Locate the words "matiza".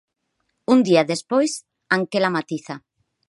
2.37-2.75